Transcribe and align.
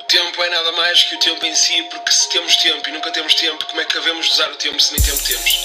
O 0.00 0.04
tempo 0.08 0.42
é 0.42 0.50
nada 0.50 0.72
mais 0.72 1.04
que 1.04 1.14
o 1.14 1.20
tempo 1.20 1.46
em 1.46 1.54
si, 1.54 1.82
porque 1.84 2.10
se 2.10 2.28
temos 2.30 2.56
tempo 2.56 2.88
e 2.88 2.92
nunca 2.92 3.12
temos 3.12 3.32
tempo, 3.34 3.64
como 3.64 3.80
é 3.80 3.84
que 3.84 3.94
devemos 3.94 4.28
usar 4.32 4.50
o 4.50 4.56
tempo 4.56 4.80
se 4.80 4.92
nem 4.92 5.02
tempo 5.02 5.22
temos? 5.24 5.62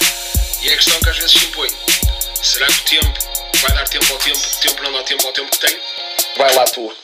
E 0.62 0.68
é 0.68 0.72
a 0.72 0.76
questão 0.76 1.00
que 1.00 1.08
às 1.08 1.16
vezes 1.16 1.32
se 1.32 1.44
impõe. 1.46 1.68
Será 2.40 2.66
que 2.68 2.72
o 2.72 2.84
tempo 2.84 3.18
vai 3.60 3.74
dar 3.74 3.88
tempo 3.88 4.12
ao 4.12 4.18
tempo, 4.20 4.38
o 4.38 4.60
tempo 4.60 4.82
não 4.84 4.92
dá 4.92 5.02
tempo 5.02 5.26
ao 5.26 5.32
tempo 5.32 5.50
que 5.50 5.58
tem? 5.58 5.80
Vai 6.36 6.54
lá 6.54 6.64
tu, 6.64 6.96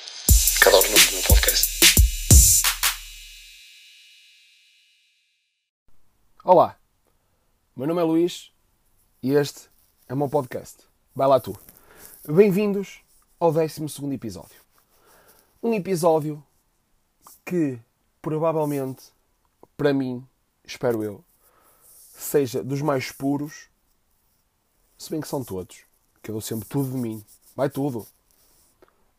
que 0.62 0.69
adoro 0.69 0.87
o 0.87 0.91
nome 0.91 1.05
do 1.05 1.12
meu 1.14 1.23
podcast. 1.25 1.79
Olá, 6.45 6.77
meu 7.77 7.89
nome 7.89 8.01
é 8.01 8.05
Luís 8.05 8.53
e 9.21 9.33
este 9.33 9.62
é 10.09 10.15
o 10.15 10.17
meu 10.17 10.29
podcast. 10.29 10.77
Vai 11.12 11.27
lá 11.27 11.41
tu. 11.41 11.59
Bem-vindos 12.25 13.01
ao 13.41 13.53
12 13.53 14.15
episódio. 14.15 14.68
Um 15.61 15.75
episódio 15.75 16.41
que 17.45 17.80
provavelmente, 18.23 19.07
para 19.77 19.93
mim, 19.93 20.25
espero 20.65 21.03
eu, 21.03 21.25
seja 22.15 22.62
dos 22.62 22.81
mais 22.81 23.11
puros, 23.11 23.69
se 24.97 25.11
bem 25.11 25.21
que 25.21 25.27
são 25.27 25.43
todos, 25.43 25.79
que 26.23 26.31
eu 26.31 26.34
dou 26.34 26.41
sempre 26.41 26.69
tudo 26.69 26.93
de 26.93 26.97
mim. 26.97 27.25
Vai 27.57 27.69
tudo. 27.69 28.07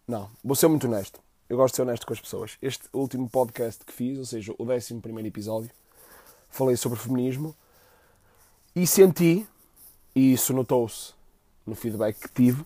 Não, 0.08 0.32
vou 0.42 0.56
ser 0.56 0.70
muito 0.70 0.88
honesto. 0.88 1.20
Eu 1.50 1.58
gosto 1.58 1.74
de 1.74 1.76
ser 1.76 1.82
honesto 1.82 2.08
com 2.08 2.14
as 2.14 2.22
pessoas. 2.22 2.58
Este 2.62 2.88
último 2.94 3.30
podcast 3.30 3.84
que 3.84 3.92
fiz, 3.92 4.18
ou 4.18 4.26
seja, 4.26 4.54
o 4.58 4.64
11 4.64 4.98
episódio, 5.26 5.72
falei 6.50 6.78
sobre 6.78 6.98
feminismo 6.98 7.54
e 8.74 8.88
senti, 8.88 9.46
e 10.16 10.32
isso 10.32 10.54
notou-se 10.54 11.14
no 11.66 11.76
feedback 11.76 12.18
que 12.18 12.30
tive, 12.30 12.66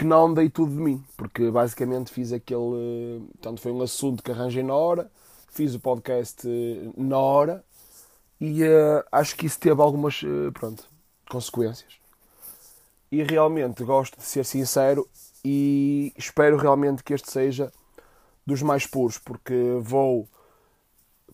que 0.00 0.06
não 0.06 0.32
dei 0.32 0.48
tudo 0.48 0.74
de 0.74 0.80
mim, 0.80 1.04
porque 1.14 1.50
basicamente 1.50 2.10
fiz 2.10 2.32
aquele. 2.32 3.22
Tanto 3.42 3.60
foi 3.60 3.70
um 3.70 3.82
assunto 3.82 4.22
que 4.22 4.30
arranjei 4.30 4.62
na 4.62 4.74
hora, 4.74 5.10
fiz 5.50 5.74
o 5.74 5.78
podcast 5.78 6.48
eh, 6.48 6.90
na 6.96 7.18
hora 7.18 7.62
e 8.40 8.64
uh, 8.64 9.04
acho 9.12 9.36
que 9.36 9.44
isso 9.44 9.60
teve 9.60 9.78
algumas 9.82 10.22
uh, 10.22 10.50
pronto, 10.54 10.88
consequências. 11.28 12.00
E 13.12 13.22
realmente 13.22 13.84
gosto 13.84 14.16
de 14.16 14.24
ser 14.24 14.42
sincero 14.46 15.06
e 15.44 16.14
espero 16.16 16.56
realmente 16.56 17.04
que 17.04 17.12
este 17.12 17.30
seja 17.30 17.70
dos 18.46 18.62
mais 18.62 18.86
puros, 18.86 19.18
porque 19.18 19.76
vou 19.82 20.26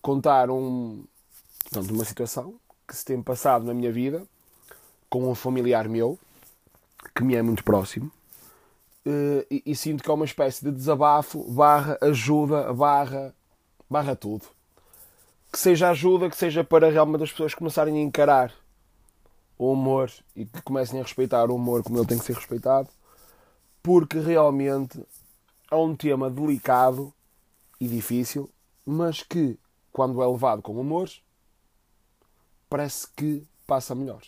contar 0.01 0.49
um, 0.49 1.05
portanto, 1.63 1.93
uma 1.93 2.03
situação 2.03 2.55
que 2.85 2.93
se 2.93 3.05
tem 3.05 3.21
passado 3.21 3.63
na 3.63 3.73
minha 3.73 3.93
vida 3.93 4.23
com 5.09 5.31
um 5.31 5.33
familiar 5.33 5.87
meu 5.87 6.19
que 7.15 7.23
me 7.23 7.33
é 7.33 7.41
muito 7.41 7.63
próximo 7.63 8.11
e, 9.49 9.63
e, 9.65 9.75
sinto 9.75 10.03
que 10.03 10.09
é 10.09 10.13
uma 10.13 10.25
espécie 10.25 10.63
de 10.63 10.71
desabafo 10.71 11.43
barra 11.51 11.97
ajuda 12.01 12.73
barra 12.73 13.33
barra 13.89 14.15
tudo 14.15 14.45
que 15.51 15.59
seja 15.59 15.89
ajuda 15.89 16.29
que 16.29 16.35
seja 16.35 16.63
para 16.63 16.89
realmente 16.89 17.23
as 17.23 17.31
pessoas 17.31 17.53
começarem 17.53 17.97
a 17.97 18.01
encarar 18.01 18.53
o 19.57 19.71
humor 19.71 20.11
e 20.35 20.45
que 20.45 20.61
comecem 20.61 20.99
a 20.99 21.03
respeitar 21.03 21.49
o 21.49 21.55
humor 21.55 21.83
como 21.83 21.97
ele 21.97 22.07
tem 22.07 22.17
que 22.17 22.25
ser 22.25 22.35
respeitado 22.35 22.89
porque 23.81 24.19
realmente 24.19 25.01
é 25.71 25.75
um 25.75 25.95
tema 25.95 26.29
delicado 26.29 27.13
e 27.79 27.87
difícil 27.87 28.49
mas 28.85 29.23
que 29.23 29.57
quando 29.91 30.21
é 30.21 30.27
levado 30.27 30.61
com 30.61 30.79
humor 30.79 31.09
parece 32.69 33.07
que 33.15 33.47
passa 33.65 33.95
melhor. 33.95 34.21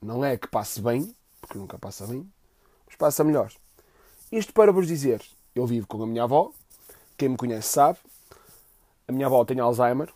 Não 0.00 0.24
é 0.24 0.36
que 0.36 0.48
passe 0.48 0.80
bem, 0.80 1.14
porque 1.40 1.58
nunca 1.58 1.78
passa 1.78 2.06
bem, 2.06 2.30
passa 2.96 3.24
melhor. 3.24 3.52
Isto 4.30 4.52
para 4.52 4.72
vos 4.72 4.86
dizer, 4.86 5.22
eu 5.54 5.66
vivo 5.66 5.86
com 5.86 6.02
a 6.02 6.06
minha 6.06 6.24
avó, 6.24 6.52
quem 7.16 7.28
me 7.28 7.36
conhece 7.36 7.68
sabe, 7.68 7.98
a 9.08 9.12
minha 9.12 9.26
avó 9.26 9.44
tem 9.44 9.58
Alzheimer, 9.58 10.08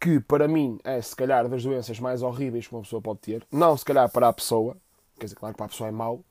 que 0.00 0.20
para 0.20 0.46
mim 0.46 0.78
é 0.84 1.00
se 1.00 1.16
calhar 1.16 1.48
das 1.48 1.62
doenças 1.62 1.98
mais 1.98 2.22
horríveis 2.22 2.66
que 2.66 2.74
uma 2.74 2.82
pessoa 2.82 3.00
pode 3.00 3.20
ter. 3.20 3.46
Não 3.50 3.76
se 3.76 3.84
calhar 3.84 4.10
para 4.10 4.28
a 4.28 4.32
pessoa, 4.32 4.76
quer 5.18 5.26
dizer, 5.26 5.36
claro 5.36 5.54
que 5.54 5.58
para 5.58 5.66
a 5.66 5.70
pessoa 5.70 5.88
é 5.88 5.92
mau, 5.92 6.22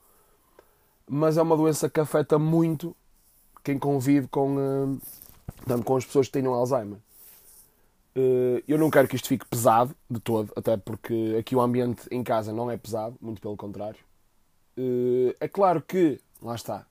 mas 1.07 1.37
é 1.37 1.41
uma 1.41 1.57
doença 1.57 1.89
que 1.89 1.99
afeta 1.99 2.37
muito 2.37 2.95
quem 3.63 3.79
convive 3.79 4.27
com, 4.27 4.55
uh, 4.55 5.83
com 5.83 5.95
as 5.97 6.05
pessoas 6.05 6.27
que 6.27 6.33
tenham 6.33 6.53
Alzheimer. 6.53 6.99
Eh, 8.15 8.63
eu 8.67 8.77
não 8.77 8.89
quero 8.89 9.07
que 9.07 9.15
isto 9.15 9.27
fique 9.27 9.45
pesado 9.45 9.93
de 10.09 10.19
todo, 10.19 10.51
até 10.55 10.77
porque 10.77 11.35
aqui 11.37 11.55
o 11.55 11.61
ambiente 11.61 12.07
em 12.09 12.23
casa 12.23 12.53
não 12.53 12.71
é 12.71 12.77
pesado, 12.77 13.17
muito 13.21 13.41
pelo 13.41 13.57
contrário. 13.57 13.99
Eh, 14.77 15.35
é 15.39 15.47
claro 15.47 15.81
que, 15.81 16.19
lá 16.41 16.55
está. 16.55 16.85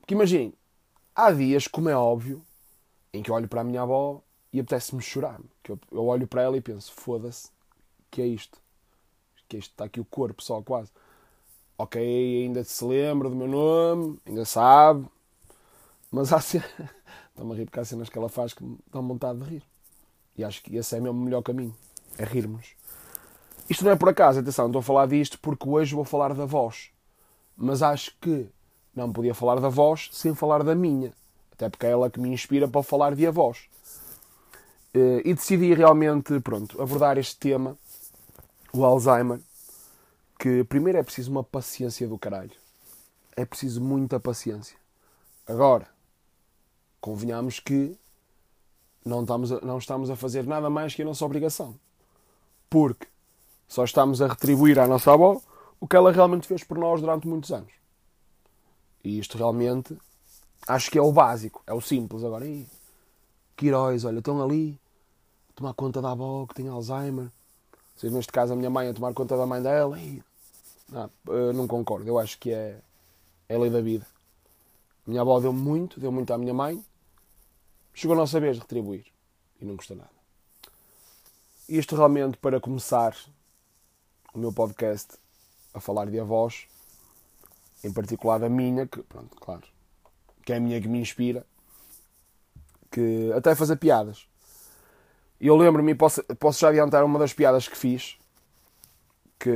Porque 0.00 0.14
imaginem, 0.14 0.54
há 1.14 1.30
dias, 1.32 1.66
como 1.66 1.88
é 1.88 1.96
óbvio, 1.96 2.42
em 3.12 3.22
que 3.22 3.30
eu 3.30 3.34
olho 3.34 3.48
para 3.48 3.60
a 3.60 3.64
minha 3.64 3.82
avó 3.82 4.22
e 4.52 4.60
apetece-me 4.60 5.02
chorar. 5.02 5.40
Que 5.62 5.72
eu, 5.72 5.78
eu 5.92 6.06
olho 6.06 6.26
para 6.26 6.42
ela 6.42 6.56
e 6.56 6.60
penso, 6.60 6.92
foda-se, 6.92 7.50
que 8.10 8.22
é 8.22 8.26
isto? 8.26 8.58
Que 9.48 9.56
é 9.56 9.60
isto 9.60 9.72
está 9.72 9.84
aqui 9.84 10.00
o 10.00 10.04
corpo 10.04 10.42
só 10.42 10.62
quase. 10.62 10.90
Ok, 11.76 12.00
ainda 12.00 12.64
se 12.64 12.84
lembra 12.84 13.28
do 13.30 13.36
meu 13.36 13.46
nome, 13.46 14.18
ainda 14.26 14.44
sabe, 14.44 15.06
mas 16.10 16.32
há 16.32 16.40
cenas. 16.40 16.68
Estou-me 17.30 17.52
a 17.52 17.56
rir 17.56 17.66
porque 17.66 17.78
há 17.80 17.84
cenas 17.84 18.08
que 18.08 18.18
ela 18.18 18.28
faz 18.28 18.52
que 18.52 18.64
me 18.64 18.78
dão 18.92 19.06
vontade 19.06 19.38
de 19.38 19.44
rir. 19.44 19.62
E 20.36 20.44
acho 20.44 20.62
que 20.62 20.76
esse 20.76 20.96
é 20.96 21.00
o 21.00 21.14
melhor 21.14 21.42
caminho. 21.42 21.74
É 22.18 22.24
rirmos. 22.24 22.74
Isto 23.68 23.84
não 23.84 23.92
é 23.92 23.96
por 23.96 24.08
acaso, 24.08 24.40
atenção, 24.40 24.66
estou 24.66 24.80
a 24.80 24.82
falar 24.82 25.06
disto 25.06 25.38
porque 25.40 25.68
hoje 25.68 25.94
vou 25.94 26.04
falar 26.04 26.32
da 26.32 26.46
voz. 26.46 26.90
Mas 27.56 27.82
acho 27.82 28.14
que 28.20 28.48
não 28.94 29.12
podia 29.12 29.34
falar 29.34 29.60
da 29.60 29.68
voz 29.68 30.08
sem 30.12 30.34
falar 30.34 30.62
da 30.62 30.74
minha. 30.74 31.12
Até 31.52 31.68
porque 31.68 31.86
é 31.86 31.90
ela 31.90 32.08
que 32.08 32.20
me 32.20 32.30
inspira 32.30 32.66
para 32.66 32.82
falar 32.82 33.14
de 33.14 33.26
avós. 33.26 33.68
Eh, 34.94 35.22
e 35.24 35.34
decidi 35.34 35.74
realmente, 35.74 36.40
pronto, 36.40 36.80
abordar 36.80 37.18
este 37.18 37.36
tema, 37.36 37.76
o 38.72 38.84
Alzheimer, 38.84 39.40
que 40.38 40.64
primeiro 40.64 40.98
é 40.98 41.02
preciso 41.02 41.30
uma 41.30 41.44
paciência 41.44 42.08
do 42.08 42.18
caralho. 42.18 42.52
É 43.36 43.44
preciso 43.44 43.80
muita 43.80 44.18
paciência. 44.18 44.76
Agora, 45.46 45.88
convenhamos 47.00 47.60
que 47.60 47.96
não 49.04 49.22
estamos, 49.22 49.52
a, 49.52 49.60
não 49.60 49.78
estamos 49.78 50.10
a 50.10 50.16
fazer 50.16 50.46
nada 50.46 50.70
mais 50.70 50.94
que 50.94 51.02
a 51.02 51.04
nossa 51.04 51.24
obrigação. 51.24 51.74
Porque 52.70 53.06
só 53.68 53.84
estamos 53.84 54.22
a 54.22 54.28
retribuir 54.28 54.78
à 54.78 54.86
nossa 54.86 55.12
avó 55.12 55.40
o 55.78 55.86
que 55.86 55.94
ela 55.94 56.10
realmente 56.10 56.48
fez 56.48 56.64
por 56.64 56.78
nós 56.78 57.00
durante 57.00 57.28
muitos 57.28 57.52
anos. 57.52 57.72
E 59.04 59.18
isto 59.18 59.36
realmente 59.38 59.96
acho 60.66 60.90
que 60.90 60.98
é 60.98 61.02
o 61.02 61.12
básico, 61.12 61.62
é 61.66 61.72
o 61.72 61.80
simples. 61.80 62.24
Agora, 62.24 62.44
aí, 62.44 62.66
que 63.56 63.66
heróis, 63.68 64.04
olha, 64.04 64.18
estão 64.18 64.42
ali 64.42 64.78
a 65.50 65.52
tomar 65.54 65.74
conta 65.74 66.00
da 66.00 66.12
avó 66.12 66.46
que 66.46 66.54
tem 66.54 66.68
Alzheimer. 66.68 67.30
Seja, 67.96 68.14
neste 68.14 68.32
caso, 68.32 68.52
a 68.52 68.56
minha 68.56 68.70
mãe 68.70 68.88
a 68.88 68.94
tomar 68.94 69.12
conta 69.12 69.36
da 69.36 69.46
mãe 69.46 69.62
dela. 69.62 69.98
E... 69.98 70.22
Não, 70.88 71.10
não 71.52 71.68
concordo. 71.68 72.08
Eu 72.08 72.18
acho 72.18 72.38
que 72.38 72.50
é, 72.50 72.80
é 73.48 73.54
a 73.54 73.58
lei 73.58 73.70
da 73.70 73.80
vida. 73.80 74.06
A 75.06 75.10
minha 75.10 75.20
avó 75.20 75.38
deu 75.40 75.52
muito, 75.52 76.00
deu 76.00 76.10
muito 76.10 76.32
à 76.32 76.38
minha 76.38 76.54
mãe. 76.54 76.82
Chegou 77.92 78.14
a 78.14 78.20
nossa 78.20 78.40
vez 78.40 78.56
de 78.56 78.62
retribuir. 78.62 79.06
E 79.60 79.64
não 79.64 79.76
custa 79.76 79.94
nada. 79.94 80.10
Isto 81.68 81.96
realmente 81.96 82.36
para 82.38 82.60
começar 82.60 83.14
o 84.34 84.38
meu 84.38 84.52
podcast 84.52 85.14
a 85.72 85.80
falar 85.80 86.10
de 86.10 86.18
avós, 86.18 86.66
em 87.84 87.92
particular 87.92 88.38
da 88.38 88.48
minha, 88.48 88.86
que, 88.86 89.02
pronto, 89.02 89.36
claro, 89.36 89.62
que 90.44 90.52
é 90.52 90.56
a 90.56 90.60
minha 90.60 90.80
que 90.80 90.88
me 90.88 91.00
inspira, 91.00 91.46
que 92.90 93.32
até 93.32 93.54
fazer 93.54 93.76
piadas. 93.76 94.26
E 95.40 95.46
eu 95.46 95.56
lembro-me, 95.56 95.94
posso, 95.94 96.22
posso 96.36 96.60
já 96.60 96.68
adiantar 96.68 97.04
uma 97.04 97.18
das 97.18 97.32
piadas 97.32 97.68
que 97.68 97.76
fiz, 97.76 98.16
que, 99.38 99.50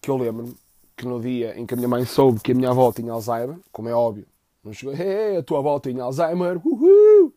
que 0.00 0.10
eu 0.10 0.16
lembro-me, 0.16 0.56
que 0.96 1.06
no 1.06 1.20
dia 1.20 1.58
em 1.58 1.66
que 1.66 1.74
a 1.74 1.76
minha 1.76 1.88
mãe 1.88 2.04
soube 2.04 2.40
que 2.40 2.52
a 2.52 2.54
minha 2.54 2.70
avó 2.70 2.92
tinha 2.92 3.12
Alzheimer, 3.12 3.58
como 3.72 3.88
é 3.88 3.94
óbvio, 3.94 4.26
não 4.62 4.72
chegou, 4.72 4.94
hey, 4.94 5.36
a 5.38 5.42
tua 5.42 5.58
avó 5.58 5.78
tinha 5.80 6.02
Alzheimer, 6.02 6.60
uhul! 6.66 7.32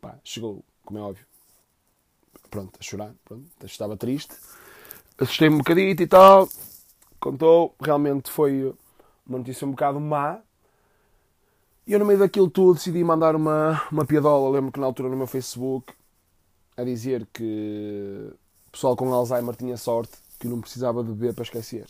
Pá, 0.00 0.18
chegou, 0.22 0.64
como 0.84 0.98
é 0.98 1.02
óbvio, 1.02 1.26
pronto, 2.50 2.78
a 2.78 2.82
chorar, 2.82 3.14
pronto, 3.24 3.46
estava 3.64 3.96
triste. 3.96 4.36
Assustei-me 5.18 5.54
um 5.54 5.58
bocadito 5.58 6.02
e 6.02 6.06
tal, 6.06 6.46
contou, 7.18 7.74
realmente 7.80 8.30
foi 8.30 8.74
uma 9.26 9.38
notícia 9.38 9.66
um 9.66 9.70
bocado 9.70 9.98
má. 9.98 10.40
E 11.86 11.92
eu, 11.92 11.98
no 11.98 12.04
meio 12.04 12.18
daquilo 12.18 12.50
tudo, 12.50 12.74
decidi 12.74 13.02
mandar 13.02 13.34
uma, 13.34 13.82
uma 13.90 14.04
piadola. 14.04 14.50
lembro 14.50 14.70
que 14.70 14.78
na 14.78 14.86
altura 14.86 15.08
no 15.08 15.16
meu 15.16 15.26
Facebook, 15.26 15.94
a 16.76 16.84
dizer 16.84 17.26
que 17.32 18.30
o 18.66 18.70
pessoal 18.70 18.94
com 18.94 19.12
Alzheimer 19.12 19.56
tinha 19.56 19.76
sorte, 19.76 20.12
que 20.38 20.46
não 20.46 20.60
precisava 20.60 21.02
de 21.02 21.10
beber 21.10 21.32
para 21.32 21.44
esquecer. 21.44 21.86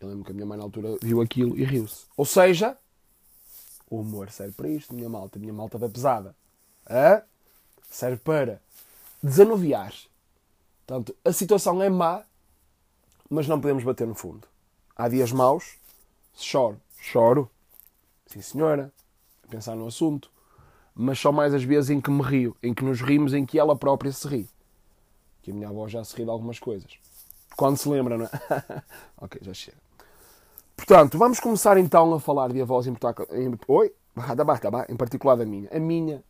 Eu 0.00 0.08
lembro 0.08 0.24
que 0.24 0.32
a 0.32 0.34
minha 0.34 0.46
mãe 0.46 0.58
na 0.58 0.64
altura 0.64 0.98
viu 1.00 1.20
aquilo 1.20 1.56
e 1.56 1.64
riu-se. 1.64 2.06
Ou 2.16 2.24
seja, 2.24 2.76
o 3.88 4.00
humor 4.00 4.30
serve 4.30 4.52
para 4.52 4.68
isto, 4.68 4.92
minha 4.92 5.08
malta, 5.08 5.38
minha 5.38 5.52
malta 5.52 5.78
da 5.78 5.88
pesada. 5.88 6.34
Hã? 6.90 7.22
Serve 7.88 8.16
para 8.16 8.60
desanuviar. 9.22 9.94
Portanto, 10.86 11.16
a 11.24 11.32
situação 11.32 11.82
é 11.82 11.88
má, 11.88 12.22
mas 13.30 13.48
não 13.48 13.60
podemos 13.60 13.82
bater 13.84 14.06
no 14.06 14.14
fundo. 14.14 14.46
Há 14.94 15.08
dias 15.08 15.32
maus, 15.32 15.76
choro, 16.34 16.80
choro. 16.98 17.50
Sim, 18.26 18.40
senhora. 18.42 18.92
A 19.42 19.48
pensar 19.48 19.74
no 19.74 19.86
assunto. 19.86 20.30
mas 20.94 21.18
só 21.18 21.32
mais 21.32 21.52
as 21.52 21.64
vezes 21.64 21.90
em 21.90 22.00
que 22.00 22.10
me 22.10 22.22
rio, 22.22 22.56
em 22.62 22.72
que 22.72 22.84
nos 22.84 23.00
rimos, 23.00 23.34
em 23.34 23.44
que 23.44 23.58
ela 23.58 23.74
própria 23.74 24.12
se 24.12 24.28
ri. 24.28 24.48
Que 25.42 25.50
a 25.50 25.54
minha 25.54 25.68
avó 25.68 25.88
já 25.88 26.04
se 26.04 26.14
ri 26.16 26.24
de 26.24 26.30
algumas 26.30 26.58
coisas. 26.58 26.98
Quando 27.56 27.76
se 27.76 27.88
lembra, 27.88 28.16
não 28.16 28.26
é? 28.26 28.30
ok, 29.18 29.40
já 29.42 29.52
chega. 29.52 29.76
Portanto, 30.76 31.18
vamos 31.18 31.40
começar 31.40 31.76
então 31.78 32.14
a 32.14 32.20
falar 32.20 32.52
de 32.52 32.60
avós 32.60 32.86
em, 32.86 32.92
em... 32.92 33.58
Oi? 33.68 33.94
Em 34.88 34.96
particular 34.96 35.36
da 35.36 35.44
minha. 35.44 35.68
A 35.72 35.80
minha, 35.80 36.16
não 36.16 36.22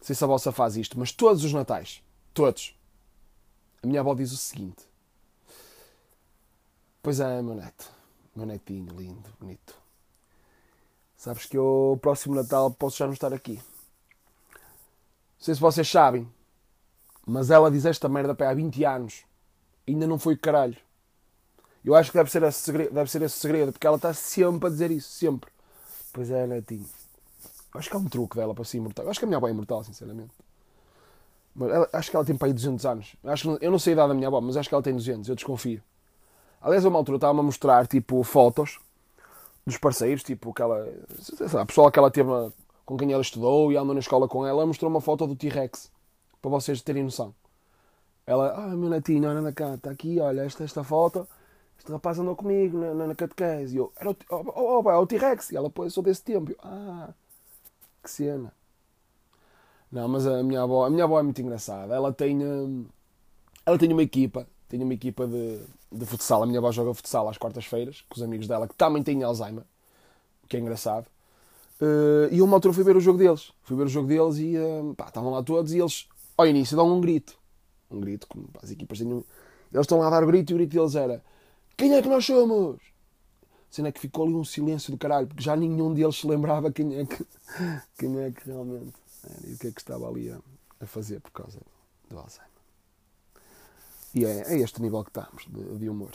sei 0.00 0.14
se 0.14 0.22
a 0.22 0.26
vossa 0.26 0.52
faz 0.52 0.76
isto, 0.76 0.98
mas 0.98 1.10
todos 1.10 1.44
os 1.44 1.52
natais, 1.52 2.02
todos, 2.32 2.76
a 3.86 3.88
minha 3.88 4.00
avó 4.00 4.14
diz 4.14 4.32
o 4.32 4.36
seguinte: 4.36 4.82
Pois 7.00 7.20
é, 7.20 7.40
meu 7.40 7.54
neto, 7.54 7.88
meu 8.34 8.44
netinho 8.44 8.92
lindo, 8.98 9.32
bonito. 9.38 9.76
Sabes 11.16 11.46
que 11.46 11.56
eu, 11.56 11.96
próximo 12.02 12.34
Natal, 12.34 12.70
posso 12.72 12.98
já 12.98 13.06
não 13.06 13.12
estar 13.12 13.32
aqui. 13.32 13.54
Não 13.54 14.60
sei 15.38 15.54
se 15.54 15.60
vocês 15.60 15.88
sabem, 15.88 16.28
mas 17.24 17.50
ela 17.50 17.70
diz 17.70 17.84
esta 17.84 18.08
merda 18.08 18.34
para 18.34 18.50
há 18.50 18.54
20 18.54 18.84
anos. 18.84 19.24
Ainda 19.86 20.06
não 20.06 20.18
foi 20.18 20.34
o 20.34 20.38
caralho. 20.38 20.76
Eu 21.84 21.94
acho 21.94 22.10
que 22.10 22.18
deve 22.18 22.30
ser, 22.30 22.42
esse 22.42 22.58
segredo, 22.58 22.92
deve 22.92 23.08
ser 23.08 23.22
esse 23.22 23.38
segredo, 23.38 23.72
porque 23.72 23.86
ela 23.86 23.96
está 23.96 24.12
sempre 24.12 24.66
a 24.66 24.70
dizer 24.70 24.90
isso, 24.90 25.10
sempre. 25.10 25.52
Pois 26.12 26.28
é, 26.28 26.44
netinho. 26.44 26.88
Acho 27.72 27.88
que 27.88 27.94
é 27.94 27.98
um 28.00 28.08
truque 28.08 28.34
dela 28.34 28.52
para 28.52 28.64
ser 28.64 28.78
imortal. 28.78 29.08
Acho 29.08 29.20
que 29.20 29.24
a 29.24 29.28
minha 29.28 29.36
avó 29.36 29.46
é 29.46 29.52
imortal, 29.52 29.84
sinceramente. 29.84 30.32
Ela, 31.60 31.88
acho 31.92 32.10
que 32.10 32.16
ela 32.16 32.24
tem 32.24 32.36
para 32.36 32.48
aí 32.48 32.52
200 32.52 32.84
anos. 32.86 33.16
Acho 33.24 33.56
que, 33.56 33.64
eu 33.64 33.70
não 33.70 33.78
sei 33.78 33.92
a 33.92 33.94
idade 33.94 34.08
da 34.08 34.14
minha 34.14 34.28
avó, 34.28 34.40
mas 34.40 34.56
acho 34.56 34.68
que 34.68 34.74
ela 34.74 34.82
tem 34.82 34.94
200, 34.94 35.28
eu 35.28 35.34
desconfio. 35.34 35.82
Aliás, 36.60 36.84
a 36.84 36.88
uma 36.88 36.98
altura 36.98 37.16
estava-me 37.16 37.40
a 37.40 37.42
mostrar, 37.42 37.86
tipo, 37.86 38.22
fotos 38.22 38.78
dos 39.66 39.78
parceiros, 39.78 40.22
tipo, 40.22 40.50
aquela. 40.50 40.86
Sei 41.18 41.46
a 41.58 41.66
pessoa 41.66 41.90
que 41.90 41.98
ela 41.98 42.10
teve 42.10 42.30
com 42.84 42.96
quem 42.96 43.12
ela 43.12 43.22
estudou 43.22 43.72
e 43.72 43.76
andou 43.76 43.94
na 43.94 44.00
escola 44.00 44.28
com 44.28 44.46
ela, 44.46 44.64
mostrou 44.64 44.90
uma 44.90 45.00
foto 45.00 45.26
do 45.26 45.34
T-Rex, 45.34 45.90
para 46.40 46.50
vocês 46.50 46.80
terem 46.82 47.02
noção. 47.02 47.34
Ela, 48.26 48.52
ah, 48.54 48.68
meu 48.68 48.88
netinho, 48.88 49.28
olha 49.28 49.52
cá, 49.52 49.74
está 49.74 49.90
aqui, 49.90 50.20
olha, 50.20 50.42
esta, 50.42 50.64
esta 50.64 50.84
foto, 50.84 51.28
este 51.78 51.90
rapaz 51.90 52.18
andou 52.18 52.34
comigo 52.36 52.78
na, 52.78 52.94
na, 52.94 53.06
na 53.08 53.14
catequese. 53.14 53.74
E 53.74 53.78
eu, 53.78 53.92
era 53.96 54.10
o, 54.10 54.16
oh, 54.30 54.44
oh, 54.54 54.82
oh, 54.84 54.90
é 54.90 54.96
o 54.96 55.06
T-Rex. 55.06 55.50
E 55.50 55.56
ela, 55.56 55.70
pô, 55.70 55.88
sou 55.90 56.02
desse 56.02 56.22
tempo. 56.22 56.50
Eu, 56.50 56.56
ah, 56.62 57.10
que 58.02 58.10
cena. 58.10 58.52
Não, 59.96 60.06
mas 60.08 60.26
a 60.26 60.42
minha 60.42 60.60
avó, 60.60 60.84
a 60.84 60.90
minha 60.90 61.04
avó 61.04 61.18
é 61.18 61.22
muito 61.22 61.40
engraçada. 61.40 61.94
Ela 61.94 62.12
tem, 62.12 62.44
hum, 62.44 62.84
ela 63.64 63.78
tem 63.78 63.90
uma 63.90 64.02
equipa, 64.02 64.46
tem 64.68 64.82
uma 64.82 64.92
equipa 64.92 65.26
de, 65.26 65.58
de 65.90 66.04
futsal. 66.04 66.42
A 66.42 66.46
minha 66.46 66.58
avó 66.58 66.70
joga 66.70 66.92
futsal 66.92 67.26
às 67.30 67.38
quartas-feiras 67.38 68.04
com 68.06 68.16
os 68.16 68.22
amigos 68.22 68.46
dela 68.46 68.68
que 68.68 68.74
também 68.74 69.02
têm 69.02 69.22
Alzheimer, 69.22 69.64
o 70.44 70.48
que 70.48 70.58
é 70.58 70.60
engraçado. 70.60 71.06
Uh, 71.80 72.28
e 72.30 72.42
uma 72.42 72.58
altura 72.58 72.74
fui 72.74 72.84
ver 72.84 72.94
o 72.94 73.00
jogo 73.00 73.18
deles. 73.18 73.52
Fui 73.62 73.74
ver 73.74 73.84
o 73.84 73.88
jogo 73.88 74.06
deles 74.06 74.36
e 74.36 74.58
uh, 74.58 74.94
pá, 74.94 75.06
estavam 75.06 75.30
lá 75.30 75.42
todos 75.42 75.72
e 75.72 75.78
eles, 75.78 76.06
ao 76.36 76.46
início, 76.46 76.76
dão 76.76 76.94
um 76.94 77.00
grito. 77.00 77.34
Um 77.90 77.98
grito, 77.98 78.26
como 78.26 78.50
as 78.62 78.70
equipas 78.70 79.00
um... 79.00 79.24
Eles 79.72 79.84
estão 79.84 79.98
lá 79.98 80.08
a 80.08 80.10
dar 80.10 80.24
o 80.24 80.26
grito 80.26 80.50
e 80.50 80.54
o 80.54 80.58
grito 80.58 80.76
deles 80.76 80.94
era 80.94 81.24
Quem 81.74 81.94
é 81.94 82.02
que 82.02 82.08
nós 82.08 82.26
somos? 82.26 82.82
Sendo 83.70 83.88
é 83.88 83.92
que 83.92 84.00
ficou 84.00 84.26
ali 84.26 84.34
um 84.34 84.44
silêncio 84.44 84.92
do 84.92 84.98
caralho, 84.98 85.26
porque 85.26 85.42
já 85.42 85.56
nenhum 85.56 85.94
deles 85.94 86.16
se 86.16 86.26
lembrava 86.26 86.70
quem 86.70 86.98
é 86.98 87.06
que, 87.06 87.26
quem 87.98 88.20
é 88.20 88.30
que 88.30 88.44
realmente 88.44 89.05
e 89.44 89.54
o 89.54 89.58
que 89.58 89.68
é 89.68 89.72
que 89.72 89.80
estava 89.80 90.08
ali 90.08 90.30
a, 90.30 90.40
a 90.80 90.86
fazer 90.86 91.20
por 91.20 91.30
causa 91.30 91.60
do 92.08 92.18
Alzheimer. 92.18 92.50
E 94.14 94.24
é, 94.24 94.54
é 94.54 94.58
este 94.58 94.80
nível 94.80 95.04
que 95.04 95.10
estamos 95.10 95.44
de, 95.46 95.78
de 95.78 95.88
humor 95.88 96.12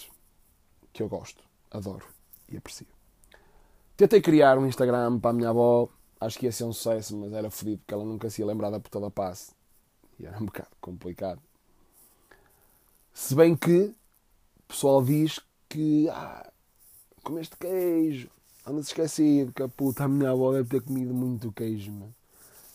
que 0.93 1.03
eu 1.03 1.09
gosto, 1.09 1.43
adoro 1.69 2.05
e 2.49 2.57
aprecio. 2.57 2.87
Tentei 3.95 4.21
criar 4.21 4.57
um 4.57 4.65
Instagram 4.65 5.19
para 5.19 5.29
a 5.29 5.33
minha 5.33 5.49
avó, 5.49 5.89
acho 6.19 6.39
que 6.39 6.45
ia 6.45 6.51
ser 6.51 6.63
um 6.63 6.73
sucesso, 6.73 7.15
mas 7.17 7.31
era 7.33 7.49
fodido 7.51 7.77
porque 7.79 7.93
ela 7.93 8.03
nunca 8.03 8.29
se 8.29 8.41
ia 8.41 8.45
lembrar 8.47 8.69
da 8.69 8.79
puta 8.79 8.99
da 8.99 9.11
passe. 9.11 9.53
E 10.19 10.25
era 10.25 10.37
um 10.37 10.45
bocado 10.47 10.69
complicado. 10.79 11.41
Se 13.13 13.35
bem 13.35 13.55
que 13.55 13.93
o 14.59 14.63
pessoal 14.67 15.03
diz 15.03 15.39
que 15.69 16.09
ah, 16.09 16.51
comeste 17.23 17.55
queijo, 17.57 18.29
anda-se 18.65 18.89
esquecido 18.89 19.53
que 19.53 19.63
a 19.63 19.67
puta 19.67 20.05
a 20.05 20.07
minha 20.07 20.31
avó 20.31 20.51
deve 20.53 20.69
ter 20.69 20.81
comido 20.81 21.13
muito 21.13 21.51
queijo. 21.51 21.91
Mano. 21.91 22.15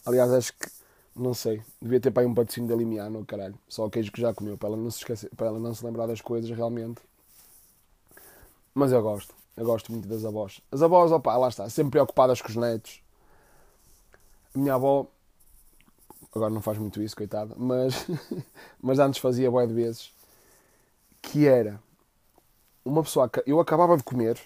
Aliás, 0.06 0.32
acho 0.32 0.52
que 0.52 0.70
não 1.16 1.34
sei. 1.34 1.60
Devia 1.82 2.00
ter 2.00 2.12
para 2.12 2.22
aí 2.22 2.28
um 2.28 2.34
patrocínio 2.34 2.68
da 2.68 2.76
Limiano, 2.76 3.24
caralho. 3.26 3.58
Só 3.68 3.84
o 3.84 3.90
queijo 3.90 4.12
que 4.12 4.20
já 4.20 4.32
comeu, 4.32 4.56
para 4.56 4.68
ela 4.68 4.76
não 4.76 4.90
se 4.90 4.98
esquecer, 4.98 5.28
para 5.36 5.48
ela 5.48 5.58
não 5.58 5.74
se 5.74 5.84
lembrar 5.84 6.06
das 6.06 6.20
coisas 6.20 6.48
realmente. 6.48 7.02
Mas 8.72 8.92
eu 8.92 9.02
gosto. 9.02 9.34
Eu 9.56 9.64
gosto 9.64 9.90
muito 9.90 10.06
das 10.06 10.24
avós. 10.24 10.60
As 10.70 10.80
avós, 10.80 11.10
opa, 11.10 11.36
lá 11.36 11.48
está, 11.48 11.68
sempre 11.68 11.92
preocupadas 11.92 12.40
com 12.40 12.48
os 12.48 12.56
netos. 12.56 13.00
A 14.54 14.58
minha 14.58 14.74
avó, 14.74 15.06
agora 16.34 16.52
não 16.52 16.62
faz 16.62 16.78
muito 16.78 17.02
isso, 17.02 17.16
coitada, 17.16 17.54
mas, 17.56 18.06
mas 18.80 18.98
antes 18.98 19.20
fazia 19.20 19.50
boé 19.50 19.66
de 19.66 19.72
vezes, 19.72 20.12
que 21.22 21.46
era 21.46 21.82
uma 22.84 23.02
pessoa, 23.02 23.30
eu 23.46 23.58
acabava 23.58 23.96
de 23.96 24.02
comer, 24.02 24.38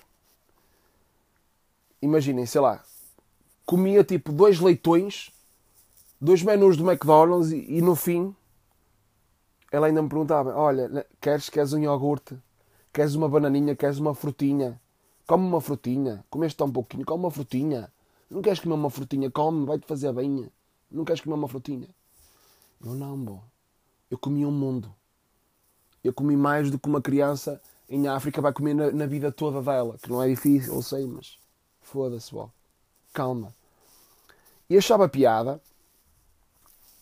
imaginem, 2.00 2.46
sei 2.46 2.60
lá, 2.60 2.84
comia 3.66 4.02
tipo 4.02 4.32
dois 4.32 4.58
leitões 4.60 5.32
dois 6.20 6.42
menus 6.42 6.76
do 6.76 6.88
McDonald's 6.88 7.50
e, 7.50 7.78
e, 7.78 7.80
no 7.80 7.96
fim 7.96 8.34
ela 9.72 9.86
ainda 9.86 10.02
me 10.02 10.08
perguntava: 10.08 10.54
Olha, 10.54 11.06
queres, 11.20 11.48
queres 11.48 11.72
um 11.72 11.78
iogurte? 11.78 12.36
Queres 12.92 13.14
uma 13.14 13.28
bananinha? 13.28 13.76
Queres 13.76 13.98
uma 13.98 14.14
frutinha? 14.14 14.80
Come 15.26 15.46
uma 15.46 15.60
frutinha. 15.60 16.24
Comeste 16.28 16.56
tão 16.56 16.70
pouquinho, 16.70 17.04
come 17.04 17.24
uma 17.24 17.30
frutinha. 17.30 17.90
Não 18.28 18.42
queres 18.42 18.58
comer 18.58 18.74
uma 18.74 18.90
frutinha? 18.90 19.30
Come, 19.30 19.64
vai-te 19.64 19.86
fazer 19.86 20.12
bem. 20.12 20.50
Não 20.90 21.04
queres 21.04 21.20
comer 21.20 21.34
uma 21.34 21.48
frutinha? 21.48 21.88
Eu 22.84 22.94
não, 22.94 23.16
bom. 23.16 23.42
Eu 24.10 24.18
comi 24.18 24.44
um 24.44 24.50
mundo. 24.50 24.92
Eu 26.02 26.12
comi 26.12 26.36
mais 26.36 26.70
do 26.70 26.78
que 26.78 26.88
uma 26.88 27.00
criança 27.00 27.60
em 27.88 28.08
África 28.08 28.40
vai 28.40 28.52
comer 28.52 28.74
na, 28.74 28.90
na 28.90 29.06
vida 29.06 29.30
toda 29.30 29.62
dela. 29.62 29.96
Que 30.02 30.10
não 30.10 30.22
é 30.22 30.28
difícil, 30.28 30.74
eu 30.74 30.82
sei, 30.82 31.06
mas 31.06 31.38
foda-se, 31.80 32.32
bom. 32.32 32.50
Calma. 33.12 33.54
E 34.68 34.76
achava 34.76 35.08
piada 35.08 35.60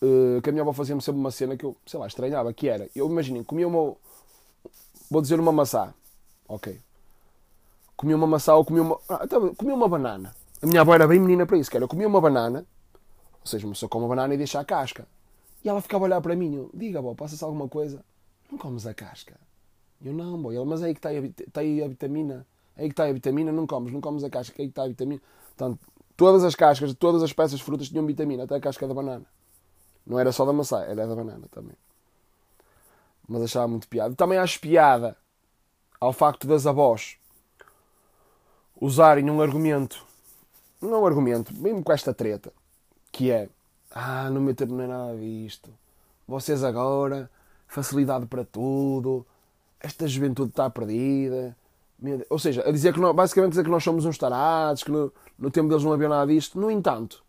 uh, 0.01 0.41
que 0.41 0.49
a 0.49 0.51
minha 0.51 0.61
avó 0.61 0.73
fazia-me 0.73 1.01
sempre 1.01 1.19
uma 1.19 1.31
cena 1.31 1.57
que 1.57 1.65
eu, 1.65 1.75
sei 1.85 1.99
lá, 1.99 2.07
estranhava, 2.07 2.53
que 2.53 2.67
era, 2.67 2.89
eu 2.95 3.07
imaginem, 3.07 3.43
comia 3.43 3.67
uma, 3.67 3.95
vou 5.09 5.21
dizer 5.21 5.39
uma 5.39 5.51
maçã, 5.51 5.93
ok, 6.47 6.79
comia 7.95 8.15
uma 8.15 8.27
maçã 8.27 8.55
ou 8.55 8.65
comia 8.65 8.81
uma, 8.81 8.99
ah, 9.09 9.21
então, 9.23 9.53
comia 9.55 9.75
uma 9.75 9.87
banana. 9.87 10.33
A 10.61 10.67
minha 10.67 10.81
avó 10.81 10.93
era 10.93 11.07
bem 11.07 11.19
menina 11.19 11.45
para 11.45 11.57
isso, 11.57 11.69
que 11.69 11.77
era, 11.77 11.83
eu 11.83 11.89
comia 11.89 12.07
uma 12.07 12.21
banana, 12.21 12.65
ou 13.41 13.47
seja, 13.47 13.65
uma 13.65 13.73
pessoa 13.73 13.89
come 13.89 14.05
uma 14.05 14.09
banana 14.09 14.33
e 14.33 14.37
deixa 14.37 14.59
a 14.59 14.65
casca. 14.65 15.07
E 15.63 15.69
ela 15.69 15.81
ficava 15.81 16.05
a 16.05 16.07
olhar 16.07 16.21
para 16.21 16.35
mim, 16.35 16.55
eu, 16.55 16.69
diga, 16.73 16.99
avó, 16.99 17.13
passa-se 17.13 17.43
alguma 17.43 17.67
coisa? 17.67 18.03
Não 18.51 18.57
comes 18.57 18.85
a 18.85 18.93
casca. 18.93 19.35
Eu, 20.03 20.13
não, 20.13 20.41
boy, 20.41 20.57
mas 20.65 20.81
é 20.81 20.87
aí 20.87 20.93
que 20.93 20.99
está, 20.99 21.13
está 21.13 21.61
aí 21.61 21.83
a 21.83 21.87
vitamina. 21.87 22.45
É 22.77 22.83
aí 22.83 22.87
que 22.87 22.93
está 22.93 23.03
a 23.03 23.11
vitamina, 23.11 23.51
não 23.51 23.67
comes, 23.67 23.91
não 23.91 23.99
comes 23.99 24.23
a 24.23 24.29
casca, 24.29 24.55
é 24.57 24.61
aí 24.61 24.67
que 24.67 24.71
está 24.71 24.83
a 24.83 24.87
vitamina. 24.87 25.21
Portanto, 25.57 25.79
todas 26.15 26.43
as 26.43 26.55
cascas, 26.55 26.93
todas 26.93 27.21
as 27.21 27.33
peças 27.33 27.59
de 27.59 27.63
frutas 27.63 27.89
tinham 27.89 28.05
vitamina, 28.05 28.43
até 28.43 28.55
a 28.55 28.59
casca 28.61 28.87
da 28.87 28.93
banana. 28.93 29.25
Não 30.05 30.19
era 30.19 30.31
só 30.31 30.45
da 30.45 30.53
maçã, 30.53 30.81
era 30.81 31.07
da 31.07 31.15
banana 31.15 31.47
também. 31.51 31.75
Mas 33.27 33.43
achava 33.43 33.67
muito 33.67 33.87
piada. 33.87 34.15
Também 34.15 34.37
acho 34.37 34.59
piada 34.59 35.15
ao 35.99 36.13
facto 36.13 36.47
das 36.47 36.65
avós 36.65 37.17
usarem 38.79 39.29
um 39.29 39.41
argumento, 39.41 40.05
não 40.81 41.03
um 41.03 41.05
argumento, 41.05 41.53
mesmo 41.53 41.83
com 41.83 41.91
esta 41.91 42.13
treta, 42.13 42.51
que 43.11 43.29
é 43.29 43.49
ah, 43.91 44.29
não 44.29 44.41
me 44.41 44.53
tempo 44.53 44.73
não 44.73 44.83
é 44.83 44.87
nada 44.87 45.17
disto. 45.17 45.69
Vocês 46.27 46.63
agora, 46.63 47.29
facilidade 47.67 48.25
para 48.27 48.45
tudo, 48.45 49.25
esta 49.79 50.07
juventude 50.07 50.51
está 50.51 50.69
perdida. 50.69 51.55
Ou 52.29 52.39
seja, 52.39 52.67
a 52.67 52.71
dizer 52.71 52.93
que 52.93 52.99
nós, 52.99 53.15
basicamente 53.15 53.51
dizer 53.51 53.63
que 53.63 53.69
nós 53.69 53.83
somos 53.83 54.05
uns 54.05 54.17
tarados, 54.17 54.83
que 54.83 54.91
no, 54.91 55.11
no 55.37 55.49
tempo 55.49 55.67
deles 55.69 55.83
não 55.83 55.91
havia 55.91 56.07
nada 56.07 56.31
disto. 56.31 56.59
No 56.59 56.69
entanto, 56.69 57.23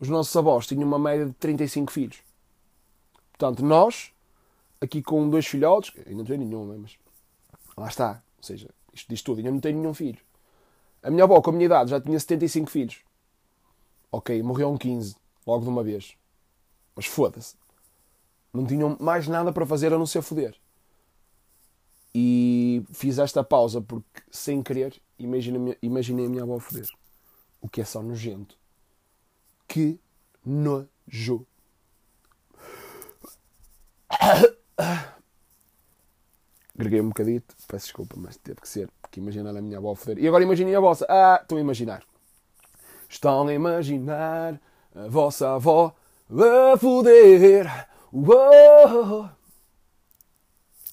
os 0.00 0.08
nossos 0.08 0.34
avós 0.36 0.66
tinham 0.66 0.86
uma 0.86 0.98
média 0.98 1.26
de 1.26 1.32
35 1.32 1.92
filhos. 1.92 2.22
Portanto, 3.32 3.64
nós, 3.64 4.12
aqui 4.80 5.02
com 5.02 5.28
dois 5.28 5.46
filhotes, 5.46 5.92
ainda 5.98 6.18
não 6.18 6.24
tenho 6.24 6.44
nenhum, 6.44 6.78
mas 6.78 6.96
lá 7.76 7.88
está. 7.88 8.22
Ou 8.36 8.42
seja, 8.42 8.68
isto 8.92 9.08
diz 9.08 9.22
tudo, 9.22 9.38
ainda 9.38 9.50
não 9.50 9.60
tenho 9.60 9.78
nenhum 9.78 9.94
filho. 9.94 10.20
A 11.02 11.10
minha 11.10 11.24
avó, 11.24 11.40
com 11.40 11.50
a 11.50 11.52
minha 11.52 11.66
idade, 11.66 11.90
já 11.90 12.00
tinha 12.00 12.18
75 12.18 12.70
filhos. 12.70 12.98
Ok, 14.10 14.42
morreu 14.42 14.70
um 14.70 14.76
15, 14.76 15.16
logo 15.46 15.62
de 15.62 15.68
uma 15.68 15.82
vez. 15.82 16.16
Mas 16.96 17.06
foda-se. 17.06 17.56
Não 18.52 18.66
tinham 18.66 18.96
mais 18.98 19.28
nada 19.28 19.52
para 19.52 19.64
fazer 19.64 19.92
a 19.92 19.98
não 19.98 20.06
ser 20.06 20.22
foder. 20.22 20.56
E 22.12 22.82
fiz 22.92 23.18
esta 23.18 23.44
pausa 23.44 23.80
porque, 23.80 24.22
sem 24.30 24.62
querer, 24.62 25.00
imaginei, 25.18 25.78
imaginei 25.80 26.26
a 26.26 26.28
minha 26.28 26.42
avó 26.42 26.58
foder. 26.58 26.88
O 27.60 27.68
que 27.68 27.80
é 27.80 27.84
só 27.84 28.02
nojento. 28.02 28.57
Que 29.68 30.00
nojo. 30.44 31.46
Greguei 36.74 37.00
um 37.00 37.08
bocadito, 37.08 37.54
peço 37.66 37.86
desculpa, 37.86 38.14
mas 38.16 38.36
teve 38.36 38.60
que 38.60 38.68
ser, 38.68 38.88
porque 39.02 39.20
imaginar 39.20 39.54
a 39.56 39.60
minha 39.60 39.78
avó 39.78 39.94
foder. 39.94 40.18
E 40.18 40.28
agora 40.28 40.44
imaginem 40.44 40.74
a 40.74 40.80
vossa. 40.80 41.04
Ah, 41.08 41.38
estão 41.42 41.58
a 41.58 41.60
imaginar. 41.60 42.04
Estão 43.08 43.46
a 43.46 43.52
imaginar 43.52 44.60
a 44.94 45.08
vossa 45.08 45.54
avó 45.54 45.94
a 46.30 46.78
foder. 46.78 47.66
Uou. 48.12 49.28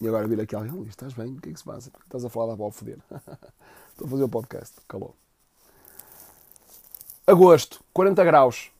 E 0.01 0.07
agora 0.07 0.27
vira 0.27 0.43
aqui 0.43 0.55
alguém, 0.55 0.83
estás 0.83 1.13
bem? 1.13 1.33
O 1.33 1.41
que 1.41 1.49
é 1.49 1.53
que 1.53 1.59
se 1.59 1.65
passa? 1.65 1.91
Estás 2.03 2.25
a 2.25 2.29
falar 2.29 2.47
da 2.47 2.53
avó 2.53 2.67
a 2.67 2.71
foder. 2.71 2.99
Estou 3.91 4.07
a 4.07 4.09
fazer 4.09 4.23
o 4.23 4.29
podcast, 4.29 4.75
calou. 4.87 5.15
Agosto, 7.27 7.83
40 7.91 8.23
graus. 8.23 8.71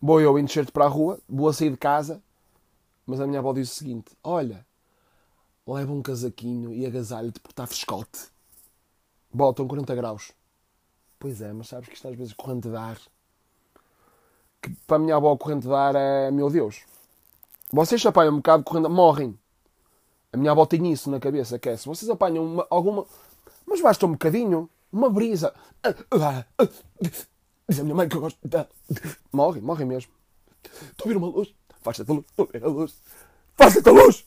Vou 0.00 0.20
eu 0.20 0.38
encher-te 0.38 0.70
para 0.70 0.84
a 0.84 0.88
rua, 0.88 1.18
vou 1.28 1.48
a 1.48 1.52
sair 1.52 1.70
de 1.70 1.76
casa, 1.76 2.22
mas 3.04 3.20
a 3.20 3.26
minha 3.26 3.40
avó 3.40 3.52
diz 3.52 3.72
o 3.72 3.74
seguinte: 3.74 4.16
Olha, 4.22 4.64
leva 5.66 5.92
um 5.92 6.00
casaquinho 6.00 6.72
e 6.72 6.86
agasalho-te 6.86 7.40
porque 7.40 7.54
está 7.54 7.66
frescote. 7.66 8.28
Botam 9.34 9.66
40 9.66 9.96
graus. 9.96 10.30
Pois 11.18 11.40
é, 11.40 11.52
mas 11.52 11.66
sabes 11.66 11.88
que 11.88 11.96
isto 11.96 12.06
às 12.06 12.14
vezes 12.14 12.32
corrente 12.32 12.68
de 12.68 12.76
ar. 12.76 13.00
Que 14.62 14.70
para 14.86 14.96
a 14.96 15.00
minha 15.00 15.16
avó 15.16 15.36
corrente 15.36 15.66
de 15.66 15.74
ar 15.74 15.96
é, 15.96 16.30
meu 16.30 16.48
Deus. 16.48 16.84
Vocês 17.72 18.06
apanham 18.06 18.34
um 18.34 18.36
bocado 18.36 18.62
de 18.62 18.70
corrente, 18.70 18.88
morrem. 18.88 19.36
A 20.32 20.36
minha 20.36 20.52
avó 20.52 20.64
tem 20.64 20.92
isso 20.92 21.10
na 21.10 21.18
cabeça, 21.18 21.58
que 21.58 21.68
é 21.68 21.76
se 21.76 21.84
vocês 21.84 22.08
apanham 22.08 22.44
uma, 22.44 22.66
alguma. 22.70 23.04
Mas 23.66 23.80
basta 23.80 24.06
um 24.06 24.12
bocadinho, 24.12 24.70
uma 24.92 25.10
brisa. 25.10 25.54
Diz 27.68 27.80
a 27.80 27.82
minha 27.82 27.94
mãe 27.94 28.08
que 28.08 28.16
eu 28.16 28.20
gosto. 28.20 28.38
Morre, 29.32 29.60
morre 29.60 29.84
mesmo. 29.84 30.12
Estou 30.64 31.06
a 31.06 31.08
ver 31.08 31.16
uma 31.16 31.28
luz. 31.28 31.54
Faz-te 31.80 32.02
a 32.10 32.14
luz. 32.14 32.24
Estou 32.28 32.48
a 32.52 32.66
a 32.66 32.68
luz. 32.68 32.94
Faz-te 33.56 33.88
a 33.88 33.92
luz. 33.92 34.24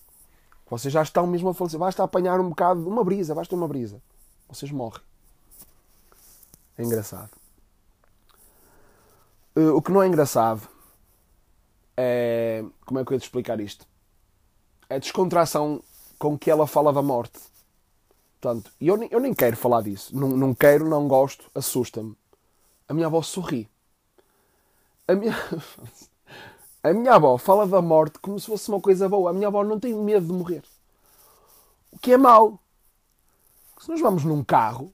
Vocês 0.70 0.94
já 0.94 1.02
estão 1.02 1.26
mesmo 1.26 1.50
a 1.50 1.54
falecer. 1.54 1.80
Basta 1.80 2.04
apanhar 2.04 2.40
um 2.40 2.50
bocado, 2.50 2.88
uma 2.88 3.04
brisa, 3.04 3.34
basta 3.34 3.56
uma 3.56 3.68
brisa. 3.68 4.02
Vocês 4.48 4.72
morrem. 4.72 5.02
É 6.78 6.84
engraçado. 6.84 7.30
Uh, 9.56 9.76
o 9.76 9.82
que 9.82 9.92
não 9.92 10.02
é 10.02 10.08
engraçado 10.08 10.62
é. 11.98 12.64
Como 12.86 13.00
é 13.00 13.06
que 13.06 13.12
eu 13.12 13.16
ia 13.16 13.20
te 13.20 13.24
explicar 13.24 13.60
isto? 13.60 13.86
É 14.90 14.96
a 14.96 15.00
descontração 15.00 15.84
com 16.18 16.38
que 16.38 16.50
ela 16.50 16.68
fala 16.68 16.94
da 16.94 17.02
morte. 17.02 17.40
Portanto, 18.40 18.72
eu, 18.80 18.96
nem, 18.96 19.10
eu 19.12 19.20
nem 19.20 19.34
quero 19.34 19.58
falar 19.58 19.82
disso. 19.82 20.16
Não, 20.18 20.30
não 20.30 20.54
quero, 20.54 20.88
não 20.88 21.08
gosto, 21.08 21.52
assusta-me. 21.54 22.16
A 22.88 22.94
minha 22.94 23.08
avó 23.08 23.22
sorri. 23.22 23.70
A 25.08 25.14
minha... 25.14 25.36
a 26.82 26.94
minha 26.94 27.16
avó 27.16 27.38
fala 27.38 27.68
da 27.68 27.82
morte 27.82 28.18
como 28.20 28.40
se 28.40 28.46
fosse 28.46 28.70
uma 28.70 28.80
coisa 28.80 29.10
boa. 29.10 29.32
A 29.32 29.34
minha 29.34 29.48
avó 29.48 29.64
não 29.64 29.78
tem 29.78 29.94
medo 29.94 30.28
de 30.28 30.34
morrer. 30.34 30.64
O 31.92 32.00
que 32.00 32.14
é 32.14 32.18
mau. 32.18 32.60
Se 33.80 33.90
nós 33.90 34.00
vamos 34.00 34.24
num 34.24 34.44
carro, 34.44 34.94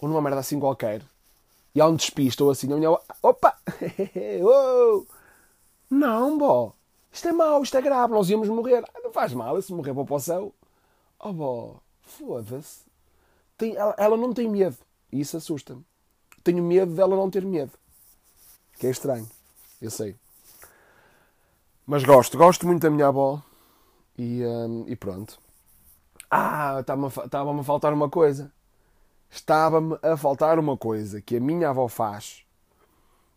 ou 0.00 0.08
numa 0.08 0.22
merda 0.22 0.40
assim 0.40 0.58
qualquer, 0.58 1.02
e 1.74 1.80
há 1.80 1.86
um 1.86 1.94
despiste 1.94 2.42
ou 2.42 2.50
assim, 2.50 2.72
a 2.72 2.76
minha 2.76 2.88
avó... 2.88 3.02
Opa! 3.22 3.58
Não, 5.90 6.38
bó. 6.38 6.72
Isto 7.12 7.28
é 7.28 7.32
mau, 7.32 7.62
isto 7.62 7.76
é 7.76 7.82
grave, 7.82 8.12
nós 8.12 8.28
íamos 8.30 8.48
morrer. 8.48 8.84
Ah, 8.94 9.00
não 9.02 9.10
faz 9.10 9.32
mal, 9.32 9.60
se 9.62 9.72
morrer 9.72 9.94
para 9.94 10.14
o 10.14 10.20
céu. 10.20 10.54
Oh, 11.18 11.32
bó, 11.32 11.80
foda-se. 12.08 12.82
Ela, 13.60 13.94
ela 13.98 14.16
não 14.16 14.32
tem 14.32 14.48
medo. 14.48 14.76
E 15.12 15.20
isso 15.20 15.36
assusta-me 15.36 15.84
tenho 16.48 16.62
medo 16.62 16.94
dela 16.94 17.14
não 17.14 17.30
ter 17.30 17.44
medo. 17.44 17.72
Que 18.78 18.86
é 18.86 18.90
estranho, 18.90 19.28
eu 19.82 19.90
sei. 19.90 20.16
Mas 21.86 22.04
gosto, 22.04 22.38
gosto 22.38 22.66
muito 22.66 22.82
da 22.82 22.90
minha 22.90 23.08
avó. 23.08 23.42
E, 24.16 24.44
um, 24.44 24.84
e 24.88 24.96
pronto. 24.96 25.38
Ah, 26.30 26.78
estava-me 26.80 27.60
a 27.60 27.64
faltar 27.64 27.92
uma 27.92 28.08
coisa. 28.08 28.50
Estava-me 29.30 29.98
a 30.02 30.16
faltar 30.16 30.58
uma 30.58 30.76
coisa 30.76 31.20
que 31.20 31.36
a 31.36 31.40
minha 31.40 31.68
avó 31.68 31.86
faz. 31.86 32.44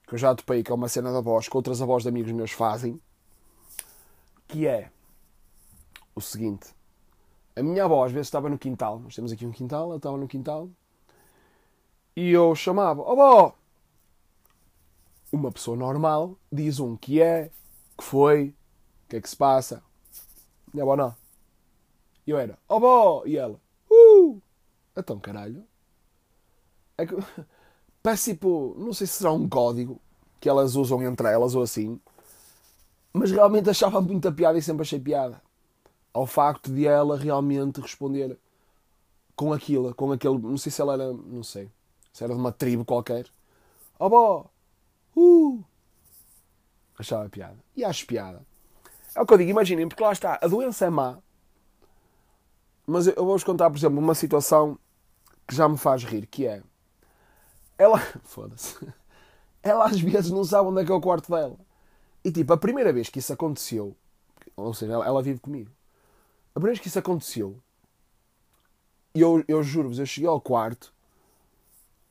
Que 0.07 0.15
eu 0.15 0.19
já 0.19 0.33
topei, 0.33 0.63
que 0.63 0.71
é 0.71 0.75
uma 0.75 0.87
cena 0.87 1.11
da 1.11 1.19
avós, 1.19 1.47
que 1.47 1.55
outras 1.55 1.81
avós 1.81 2.03
de 2.03 2.09
amigos 2.09 2.31
meus 2.31 2.51
fazem. 2.51 2.99
Que 4.47 4.67
é 4.67 4.89
o 6.15 6.21
seguinte. 6.21 6.73
A 7.55 7.63
minha 7.63 7.83
avó 7.83 8.05
às 8.05 8.11
vezes 8.11 8.27
estava 8.27 8.49
no 8.49 8.57
quintal. 8.57 8.99
Nós 8.99 9.15
temos 9.15 9.31
aqui 9.31 9.45
um 9.45 9.51
quintal, 9.51 9.87
ela 9.87 9.97
estava 9.97 10.17
no 10.17 10.27
quintal 10.27 10.69
e 12.15 12.29
eu 12.31 12.53
chamava, 12.55 13.01
ó 13.01 13.47
oh, 13.47 13.53
Uma 15.31 15.51
pessoa 15.51 15.77
normal 15.77 16.37
diz 16.51 16.79
um 16.79 16.97
que 16.97 17.21
é, 17.21 17.49
que 17.97 18.03
foi, 18.03 18.53
que 19.07 19.15
é 19.15 19.21
que 19.21 19.29
se 19.29 19.35
passa. 19.35 19.81
Minha 20.73 20.83
avó 20.83 20.95
não. 20.95 21.15
Eu 22.27 22.37
era, 22.37 22.57
ó 22.67 22.77
oh, 23.21 23.27
E 23.27 23.37
ela, 23.37 23.59
uh! 23.89 24.41
Então 24.95 25.19
caralho. 25.19 25.65
É 26.97 27.05
que, 27.05 27.15
parece 28.03 28.33
tipo, 28.33 28.75
não 28.77 28.93
sei 28.93 29.07
se 29.07 29.13
será 29.13 29.31
um 29.31 29.47
código 29.47 29.99
que 30.39 30.49
elas 30.49 30.75
usam 30.75 31.01
entre 31.03 31.27
elas 31.31 31.55
ou 31.55 31.63
assim, 31.63 31.99
mas 33.13 33.31
realmente 33.31 33.69
achava 33.69 34.01
muita 34.01 34.31
piada 34.31 34.57
e 34.57 34.61
sempre 34.61 34.81
achei 34.81 34.99
piada. 34.99 35.41
Ao 36.13 36.25
facto 36.25 36.71
de 36.71 36.85
ela 36.85 37.17
realmente 37.17 37.79
responder 37.79 38.37
com 39.35 39.53
aquilo, 39.53 39.93
com 39.95 40.11
aquele. 40.11 40.37
Não 40.37 40.57
sei 40.57 40.71
se 40.71 40.81
ela 40.81 40.93
era. 40.93 41.13
Não 41.13 41.43
sei. 41.43 41.69
Se 42.11 42.23
era 42.23 42.33
de 42.33 42.39
uma 42.39 42.51
tribo 42.51 42.83
qualquer. 42.83 43.27
Oh, 43.97 44.09
bó! 44.09 44.45
Uh! 45.15 45.63
Achava 46.97 47.29
piada. 47.29 47.57
E 47.75 47.83
acho 47.83 48.05
piada. 48.05 48.45
É 49.15 49.21
o 49.21 49.25
que 49.25 49.33
eu 49.33 49.37
digo, 49.37 49.49
imaginem, 49.49 49.87
porque 49.87 50.03
lá 50.03 50.11
está, 50.11 50.39
a 50.41 50.47
doença 50.47 50.85
é 50.85 50.89
má. 50.89 51.17
Mas 52.85 53.07
eu 53.07 53.15
vou-vos 53.15 53.43
contar, 53.43 53.69
por 53.69 53.77
exemplo, 53.77 53.99
uma 53.99 54.15
situação 54.15 54.77
que 55.47 55.55
já 55.55 55.67
me 55.67 55.77
faz 55.77 56.03
rir, 56.03 56.25
que 56.27 56.45
é. 56.45 56.61
Ela. 57.77 57.99
Foda-se. 58.23 58.77
Ela 59.63 59.85
às 59.85 59.99
vezes 59.99 60.31
não 60.31 60.43
sabe 60.43 60.69
onde 60.69 60.81
é 60.81 60.85
que 60.85 60.91
é 60.91 60.95
o 60.95 61.01
quarto 61.01 61.31
dela. 61.31 61.57
E 62.23 62.31
tipo, 62.31 62.53
a 62.53 62.57
primeira 62.57 62.93
vez 62.93 63.09
que 63.09 63.19
isso 63.19 63.33
aconteceu. 63.33 63.95
Ou 64.55 64.73
seja, 64.73 64.93
ela, 64.93 65.05
ela 65.05 65.23
vive 65.23 65.39
comigo. 65.39 65.71
A 66.51 66.59
primeira 66.59 66.73
vez 66.73 66.79
que 66.79 66.87
isso 66.87 66.99
aconteceu. 66.99 67.57
Eu, 69.13 69.43
eu 69.47 69.61
juro-vos, 69.63 69.99
eu 69.99 70.05
cheguei 70.05 70.29
ao 70.29 70.39
quarto 70.39 70.93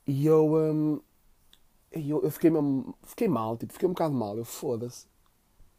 e 0.05 0.25
eu, 0.25 0.53
hum, 0.53 1.01
eu, 1.91 2.23
eu 2.23 2.31
fiquei, 2.31 2.49
mesmo, 2.49 2.95
fiquei 3.03 3.27
mal, 3.27 3.57
tipo, 3.57 3.73
fiquei 3.73 3.87
um 3.87 3.93
bocado 3.93 4.13
mal. 4.13 4.37
Eu 4.37 4.45
foda-se. 4.45 5.05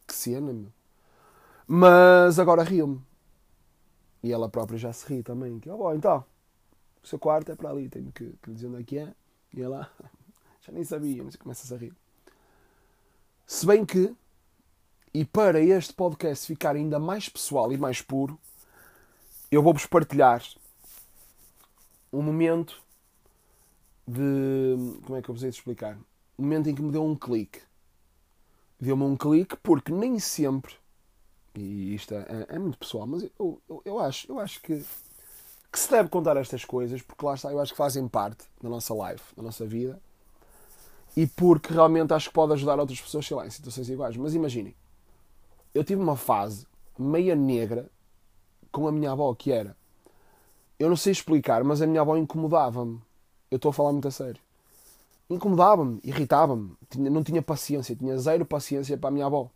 Que 0.07 0.13
cena, 0.13 0.53
meu. 0.53 0.71
Mas 1.67 2.39
agora 2.39 2.63
rio-me. 2.63 3.01
E 4.21 4.31
ela 4.31 4.49
própria 4.49 4.77
já 4.77 4.93
se 4.93 5.05
ri 5.07 5.23
também. 5.23 5.59
Que, 5.59 5.69
oh, 5.69 5.93
então, 5.93 6.23
o 7.03 7.07
seu 7.07 7.19
quarto 7.19 7.51
é 7.51 7.55
para 7.55 7.69
ali, 7.69 7.89
tenho 7.89 8.11
que, 8.11 8.33
que 8.41 8.49
lhe 8.49 8.55
dizer 8.55 8.67
onde 8.67 8.81
é 8.81 8.83
que 8.83 8.97
é. 8.97 9.13
E 9.53 9.61
ela, 9.61 9.89
já 10.61 10.71
nem 10.71 10.83
sabia, 10.83 11.23
mas 11.23 11.35
começa 11.35 11.73
a 11.73 11.77
rir. 11.77 11.93
Se 13.45 13.65
bem 13.65 13.85
que, 13.85 14.15
e 15.13 15.25
para 15.25 15.59
este 15.59 15.93
podcast 15.93 16.47
ficar 16.47 16.75
ainda 16.75 16.99
mais 16.99 17.29
pessoal 17.29 17.71
e 17.71 17.77
mais 17.77 18.01
puro, 18.01 18.39
eu 19.53 19.61
vou-vos 19.61 19.85
partilhar 19.85 20.43
um 22.11 22.21
momento 22.21 22.81
de. 24.07 24.75
Como 25.05 25.17
é 25.17 25.21
que 25.21 25.29
eu 25.29 25.33
vos 25.33 25.43
hei 25.43 25.49
de 25.49 25.57
explicar? 25.57 25.97
O 26.37 26.41
momento 26.41 26.69
em 26.69 26.75
que 26.75 26.81
me 26.81 26.91
deu 26.91 27.03
um 27.03 27.15
clique. 27.15 27.61
Deu-me 28.79 29.03
um 29.03 29.15
clique 29.15 29.55
porque 29.57 29.91
nem 29.91 30.19
sempre. 30.19 30.75
E 31.55 31.93
isto 31.93 32.13
é, 32.13 32.47
é 32.49 32.59
muito 32.59 32.77
pessoal, 32.77 33.05
mas 33.05 33.23
eu, 33.23 33.61
eu, 33.69 33.81
eu, 33.85 33.99
acho, 33.99 34.29
eu 34.31 34.39
acho 34.39 34.59
que, 34.61 34.83
que 35.71 35.79
se 35.79 35.89
deve 35.89 36.09
contar 36.09 36.35
estas 36.35 36.65
coisas 36.65 37.01
porque 37.01 37.23
lá 37.23 37.35
está, 37.35 37.51
eu 37.51 37.59
acho 37.59 37.71
que 37.71 37.77
fazem 37.77 38.07
parte 38.07 38.43
da 38.61 38.67
nossa 38.67 38.93
life, 38.93 39.23
da 39.35 39.43
nossa 39.43 39.65
vida 39.65 40.01
e 41.15 41.27
porque 41.27 41.71
realmente 41.71 42.11
acho 42.11 42.29
que 42.29 42.33
pode 42.33 42.53
ajudar 42.53 42.79
outras 42.79 42.99
pessoas, 42.99 43.25
sei 43.25 43.37
lá, 43.37 43.45
em 43.45 43.51
situações 43.51 43.87
iguais. 43.87 44.17
Mas 44.17 44.33
imaginem, 44.33 44.75
eu 45.73 45.83
tive 45.83 46.01
uma 46.01 46.17
fase 46.17 46.65
meia 46.97 47.35
negra 47.35 47.89
com 48.73 48.87
a 48.87 48.91
minha 48.91 49.11
avó 49.11 49.33
que 49.35 49.51
era. 49.51 49.77
Eu 50.77 50.89
não 50.89 50.97
sei 50.97 51.13
explicar, 51.13 51.63
mas 51.63 51.81
a 51.81 51.87
minha 51.87 52.01
avó 52.01 52.17
incomodava-me. 52.17 52.99
Eu 53.49 53.55
estou 53.55 53.69
a 53.69 53.73
falar 53.73 53.93
muito 53.93 54.07
a 54.07 54.11
sério. 54.11 54.41
Incomodava-me, 55.29 56.01
irritava-me, 56.03 56.75
não 56.97 57.23
tinha 57.23 57.41
paciência, 57.41 57.95
tinha 57.95 58.17
zero 58.17 58.45
paciência 58.45 58.97
para 58.97 59.07
a 59.07 59.11
minha 59.11 59.25
avó. 59.25 59.49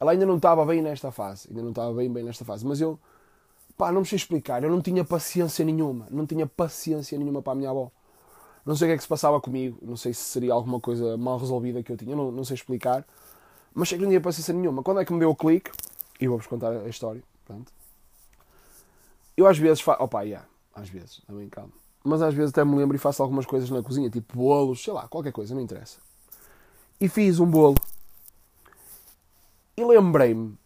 Ela 0.00 0.12
ainda 0.12 0.24
não 0.24 0.36
estava 0.36 0.64
bem 0.64 0.80
nesta 0.80 1.10
fase, 1.10 1.48
ainda 1.50 1.62
não 1.62 1.70
estava 1.70 1.92
bem 1.92 2.10
bem 2.10 2.22
nesta 2.22 2.44
fase, 2.44 2.64
mas 2.64 2.80
eu, 2.80 2.98
pá, 3.76 3.90
não 3.90 4.00
me 4.00 4.06
sei 4.06 4.16
explicar, 4.16 4.62
eu 4.62 4.70
não 4.70 4.80
tinha 4.80 5.04
paciência 5.04 5.64
nenhuma, 5.64 6.06
não 6.08 6.24
tinha 6.24 6.46
paciência 6.46 7.18
nenhuma 7.18 7.42
para 7.42 7.52
a 7.52 7.56
minha 7.56 7.70
avó. 7.70 7.90
Não 8.64 8.76
sei 8.76 8.86
o 8.86 8.90
que 8.90 8.94
é 8.94 8.96
que 8.96 9.02
se 9.02 9.08
passava 9.08 9.40
comigo, 9.40 9.78
não 9.82 9.96
sei 9.96 10.14
se 10.14 10.22
seria 10.22 10.52
alguma 10.52 10.78
coisa 10.80 11.16
mal 11.16 11.38
resolvida 11.38 11.82
que 11.82 11.90
eu 11.90 11.96
tinha, 11.96 12.14
não, 12.14 12.30
não 12.30 12.44
sei 12.44 12.54
explicar, 12.54 13.04
mas 13.74 13.88
sei 13.88 13.98
que 13.98 14.04
não 14.04 14.10
tinha 14.10 14.20
paciência 14.20 14.54
nenhuma. 14.54 14.82
Quando 14.82 15.00
é 15.00 15.04
que 15.04 15.12
me 15.12 15.18
deu 15.18 15.30
o 15.30 15.36
clique, 15.36 15.70
e 16.20 16.26
vou-vos 16.28 16.46
contar 16.46 16.72
a 16.72 16.88
história, 16.88 17.22
pronto. 17.44 17.77
Eu 19.38 19.46
às 19.46 19.56
vezes 19.56 19.80
faço, 19.80 20.02
opa, 20.02 20.22
yeah, 20.22 20.46
às 20.74 20.88
vezes, 20.88 21.22
também 21.26 21.48
calma 21.48 21.72
mas 22.08 22.22
às 22.22 22.34
vezes 22.34 22.50
até 22.50 22.64
me 22.64 22.76
lembro 22.76 22.96
e 22.96 22.98
faço 22.98 23.22
algumas 23.22 23.44
coisas 23.44 23.68
na 23.70 23.82
cozinha, 23.82 24.08
tipo 24.08 24.36
bolos, 24.36 24.82
sei 24.82 24.92
lá, 24.92 25.06
qualquer 25.08 25.32
coisa, 25.32 25.54
não 25.54 25.60
interessa. 25.60 25.98
E 27.00 27.08
fiz 27.08 27.38
um 27.38 27.46
bolo. 27.46 27.76
E 29.76 29.84
lembrei-me, 29.84 30.56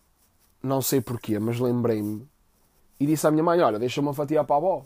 não 0.62 0.80
sei 0.80 1.00
porquê, 1.00 1.38
mas 1.38 1.58
lembrei-me 1.58 2.26
e 2.98 3.06
disse 3.06 3.26
à 3.26 3.30
minha 3.30 3.42
mãe: 3.42 3.60
Olha, 3.60 3.78
deixa 3.78 4.00
uma 4.00 4.14
fatia 4.14 4.44
para 4.44 4.56
a 4.56 4.58
avó. 4.58 4.84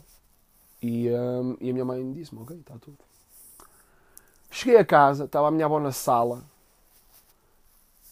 E, 0.81 1.09
um, 1.09 1.57
e 1.61 1.69
a 1.69 1.73
minha 1.73 1.85
mãe 1.85 2.11
disse-me: 2.11 2.41
Ok, 2.41 2.57
está 2.57 2.77
tudo. 2.79 2.97
Cheguei 4.49 4.77
a 4.77 4.85
casa, 4.85 5.25
estava 5.25 5.47
a 5.47 5.51
minha 5.51 5.65
avó 5.65 5.79
na 5.79 5.91
sala, 5.91 6.43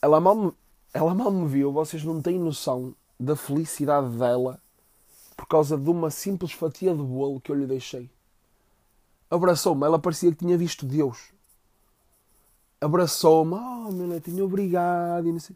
ela 0.02 0.20
mal, 0.20 0.36
me, 0.36 0.54
ela 0.94 1.14
mal 1.14 1.32
me 1.32 1.48
viu, 1.48 1.72
vocês 1.72 2.04
não 2.04 2.22
têm 2.22 2.38
noção 2.38 2.94
da 3.20 3.36
felicidade 3.36 4.10
dela 4.18 4.60
por 5.36 5.48
causa 5.48 5.78
de 5.78 5.90
uma 5.90 6.10
simples 6.10 6.52
fatia 6.52 6.94
de 6.96 7.02
bolo 7.02 7.42
que 7.42 7.52
eu 7.52 7.56
lhe 7.56 7.66
deixei. 7.66 8.10
Abraçou-me, 9.30 9.84
ela 9.86 10.00
parecia 10.00 10.32
que 10.32 10.38
tinha 10.38 10.58
visto 10.58 10.86
Deus. 10.86 11.34
Abraçou-me, 12.80 13.56
oh 13.56 13.92
meu 13.92 14.08
netinho, 14.08 14.46
obrigado. 14.46 15.28
E 15.28 15.32
não 15.32 15.40
sei. 15.40 15.56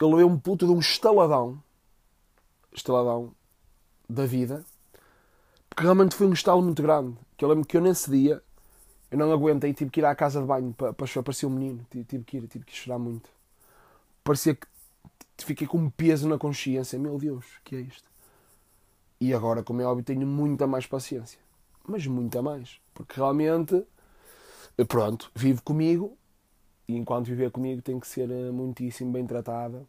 Ele 0.00 0.14
veio 0.14 0.28
um 0.28 0.38
puto 0.38 0.64
de 0.64 0.72
um 0.72 0.78
estaladão, 0.78 1.60
estaladão 2.72 3.32
da 4.08 4.24
vida, 4.24 4.64
porque 5.68 5.82
realmente 5.82 6.14
foi 6.14 6.26
um 6.26 6.32
estalo 6.32 6.62
muito 6.62 6.82
grande. 6.82 7.16
Que 7.36 7.44
eu 7.44 7.48
lembro 7.48 7.66
que 7.66 7.76
eu 7.76 7.80
nesse 7.80 8.10
dia 8.10 8.42
eu 9.10 9.18
não 9.18 9.32
aguentei, 9.32 9.72
tive 9.72 9.90
que 9.90 10.00
ir 10.00 10.04
à 10.04 10.14
casa 10.14 10.40
de 10.40 10.46
banho 10.46 10.72
para, 10.72 10.92
para 10.92 11.06
chorar. 11.06 11.24
Parecia 11.24 11.48
um 11.48 11.52
menino, 11.52 11.86
tive, 11.90 12.04
tive, 12.04 12.24
que 12.24 12.36
ir, 12.36 12.46
tive 12.46 12.64
que 12.64 12.76
chorar 12.76 12.98
muito. 12.98 13.30
Parecia 14.22 14.54
que 14.54 14.66
fiquei 15.38 15.66
com 15.66 15.78
um 15.78 15.90
peso 15.90 16.28
na 16.28 16.38
consciência. 16.38 16.98
Meu 16.98 17.18
Deus, 17.18 17.44
que 17.64 17.76
é 17.76 17.80
isto? 17.80 18.08
E 19.20 19.34
agora, 19.34 19.62
como 19.62 19.80
é 19.80 19.84
óbvio, 19.84 20.04
tenho 20.04 20.26
muita 20.26 20.66
mais 20.66 20.86
paciência. 20.86 21.40
Mas 21.86 22.06
muita 22.06 22.40
mais. 22.42 22.80
Porque 22.94 23.14
realmente, 23.16 23.84
pronto, 24.86 25.30
vive 25.34 25.60
comigo. 25.62 26.16
E 26.86 26.96
enquanto 26.96 27.26
viver 27.26 27.50
comigo 27.50 27.82
tem 27.82 27.98
que 28.00 28.06
ser 28.06 28.30
eh, 28.30 28.50
muitíssimo 28.50 29.12
bem 29.12 29.26
tratada. 29.26 29.84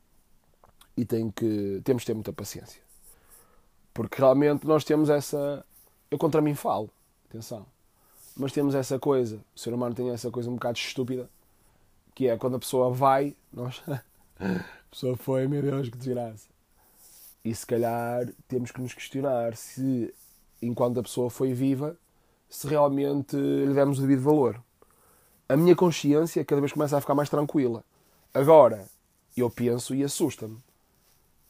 E 0.98 1.05
tem 1.05 1.31
que, 1.31 1.81
temos 1.83 2.03
que 2.03 2.07
ter 2.07 2.13
muita 2.13 2.33
paciência. 2.33 2.81
Porque 3.93 4.17
realmente 4.17 4.65
nós 4.67 4.83
temos 4.83 5.09
essa. 5.09 5.65
Eu 6.12 6.17
contra 6.17 6.41
mim 6.41 6.55
falo. 6.55 6.89
Atenção 7.29 7.65
mas 8.39 8.53
temos 8.53 8.74
essa 8.74 8.98
coisa, 8.98 9.43
o 9.53 9.59
ser 9.59 9.74
humano 9.74 9.93
tem 9.93 10.09
essa 10.12 10.31
coisa 10.31 10.50
um 10.50 10.53
bocado 10.53 10.77
estúpida, 10.77 11.29
que 12.15 12.29
é 12.29 12.38
quando 12.38 12.55
a 12.55 12.59
pessoa 12.59 12.89
vai, 12.89 13.36
nós, 13.51 13.83
a 14.39 14.63
pessoa 14.89 15.17
foi, 15.17 15.45
meu 15.45 15.62
Deus, 15.62 15.89
que 15.89 15.98
desgraça. 15.98 16.48
E 17.50 17.56
se 17.56 17.65
calhar 17.65 18.32
temos 18.48 18.70
que 18.70 18.79
nos 18.79 18.94
questionar 18.94 19.56
se, 19.56 20.13
enquanto 20.62 21.00
a 21.00 21.03
pessoa 21.03 21.32
foi 21.32 21.51
viva, 21.51 21.98
se 22.48 22.68
realmente 22.68 23.36
lhe 23.36 23.74
demos 23.74 23.98
o 23.98 24.01
devido 24.01 24.22
valor. 24.22 24.63
A 25.48 25.58
minha 25.58 25.75
consciência 25.75 26.46
cada 26.46 26.62
vez 26.62 26.72
começa 26.72 26.96
a 26.96 27.01
ficar 27.01 27.15
mais 27.15 27.27
tranquila. 27.27 27.84
Agora, 28.32 28.86
eu 29.36 29.50
penso 29.50 29.96
e 29.96 30.03
assusta-me. 30.03 30.60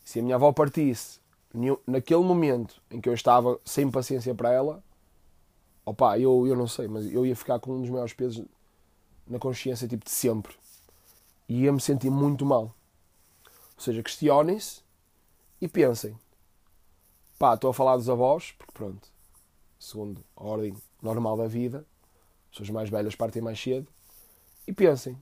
Se 0.05 0.21
a 0.21 0.23
minha 0.23 0.35
avó 0.35 0.53
partisse 0.53 1.19
naquele 1.85 2.23
momento 2.23 2.81
em 2.89 3.01
que 3.01 3.09
eu 3.09 3.13
estava 3.13 3.59
sem 3.65 3.91
paciência 3.91 4.33
para 4.33 4.53
ela, 4.53 4.81
Opa, 5.85 6.17
eu, 6.17 6.47
eu 6.47 6.55
não 6.55 6.67
sei, 6.67 6.87
mas 6.87 7.11
eu 7.11 7.25
ia 7.25 7.35
ficar 7.35 7.59
com 7.59 7.73
um 7.73 7.81
dos 7.81 7.89
maiores 7.89 8.13
pesos 8.13 8.45
na 9.27 9.37
consciência, 9.37 9.85
tipo, 9.85 10.05
de 10.05 10.11
sempre. 10.11 10.55
E 11.49 11.63
ia 11.63 11.73
me 11.73 11.81
sentir 11.81 12.09
muito 12.09 12.45
mal. 12.45 12.73
Ou 13.75 13.83
seja, 13.83 14.01
questionem-se 14.01 14.81
e 15.61 15.67
pensem. 15.67 16.17
Pá, 17.37 17.53
estou 17.53 17.69
a 17.69 17.73
falar 17.73 17.97
dos 17.97 18.09
avós, 18.09 18.53
porque 18.57 18.73
pronto, 18.73 19.07
segundo 19.79 20.23
a 20.35 20.43
ordem 20.43 20.75
normal 21.01 21.37
da 21.37 21.47
vida, 21.47 21.85
as 22.45 22.49
pessoas 22.51 22.69
mais 22.69 22.89
velhas 22.89 23.15
partem 23.15 23.41
mais 23.41 23.61
cedo. 23.61 23.87
E 24.67 24.73
pensem 24.73 25.17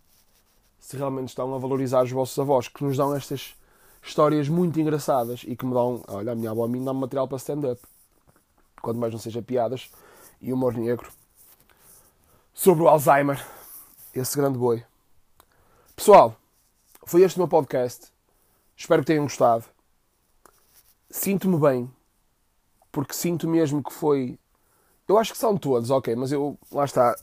se 0.80 0.98
realmente 0.98 1.30
estão 1.30 1.54
a 1.54 1.58
valorizar 1.58 2.04
os 2.04 2.12
vossos 2.12 2.38
avós, 2.40 2.68
que 2.68 2.84
nos 2.84 2.98
dão 2.98 3.16
estas 3.16 3.56
histórias 4.02 4.48
muito 4.50 4.80
engraçadas 4.80 5.44
e 5.46 5.56
que 5.56 5.66
me 5.66 5.74
dão. 5.74 6.04
Olha, 6.08 6.32
a 6.32 6.36
minha 6.36 6.52
avó 6.52 6.66
a 6.66 6.68
mim 6.68 6.84
dá-me 6.84 7.00
material 7.00 7.28
para 7.28 7.38
stand-up. 7.38 7.82
Quanto 8.82 9.00
mais 9.00 9.12
não 9.12 9.20
seja 9.20 9.42
piadas, 9.42 9.92
e 10.42 10.54
humor 10.54 10.76
negro 10.76 11.12
sobre 12.54 12.84
o 12.84 12.88
Alzheimer, 12.88 13.46
esse 14.14 14.36
grande 14.36 14.58
boi. 14.58 14.84
Pessoal, 15.96 16.36
foi 17.06 17.22
este 17.22 17.38
o 17.38 17.42
meu 17.42 17.48
podcast. 17.48 18.12
Espero 18.76 19.04
que 19.04 19.08
tenham 19.08 19.26
gostado. 19.26 19.77
Sinto-me 21.10 21.58
bem, 21.60 21.92
porque 22.92 23.14
sinto 23.14 23.48
mesmo 23.48 23.84
que 23.84 23.94
foi. 23.94 24.38
Eu 25.08 25.18
acho 25.18 25.32
que 25.32 25.38
são 25.38 25.56
todos, 25.56 25.90
ok, 25.90 26.16
mas 26.16 26.32
eu, 26.32 26.58
lá 26.72 26.84
está, 26.84 27.16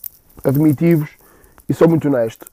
admiti-vos 0.42 1.10
e 1.68 1.74
sou 1.74 1.88
muito 1.88 2.08
honesto. 2.08 2.46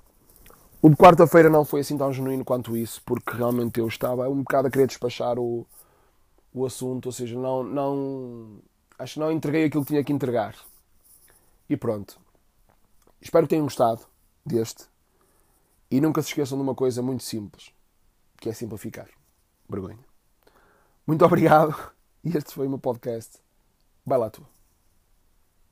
O 0.81 0.89
de 0.89 0.95
quarta-feira 0.95 1.49
não 1.49 1.63
foi 1.63 1.81
assim 1.81 1.97
tão 1.97 2.11
genuíno 2.11 2.43
quanto 2.43 2.75
isso, 2.75 3.01
porque 3.05 3.37
realmente 3.37 3.79
eu 3.79 3.87
estava 3.87 4.27
um 4.27 4.39
bocado 4.43 4.67
a 4.67 4.71
querer 4.71 4.87
despachar 4.87 5.39
o, 5.39 5.65
o 6.53 6.65
assunto, 6.65 7.05
ou 7.05 7.11
seja, 7.11 7.39
não, 7.39 7.63
não, 7.63 8.61
Acho 9.01 9.15
que 9.15 9.19
não 9.19 9.31
entreguei 9.31 9.65
aquilo 9.65 9.83
que 9.83 9.93
tinha 9.93 10.03
que 10.03 10.13
entregar. 10.13 10.55
E 11.67 11.75
pronto. 11.75 12.19
Espero 13.19 13.47
que 13.47 13.49
tenham 13.49 13.65
gostado 13.65 14.05
deste. 14.45 14.85
E 15.89 15.99
nunca 15.99 16.21
se 16.21 16.27
esqueçam 16.27 16.55
de 16.55 16.63
uma 16.63 16.75
coisa 16.75 17.01
muito 17.01 17.23
simples, 17.23 17.73
que 18.37 18.47
é 18.47 18.53
simplificar. 18.53 19.09
Vergonha. 19.67 20.10
Muito 21.05 21.25
obrigado. 21.25 21.75
E 22.23 22.37
este 22.37 22.53
foi 22.53 22.67
o 22.67 22.69
meu 22.69 22.77
podcast. 22.77 23.39
Vai 24.05 24.19
lá 24.19 24.29
tu. 24.29 24.45